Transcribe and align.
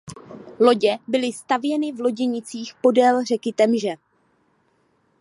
Lodě 0.59 0.97
byly 1.07 1.33
stavěny 1.33 1.91
v 1.91 1.99
loděnicích 1.99 2.73
podél 2.81 3.25
řeky 3.25 3.53
Temže. 3.53 3.89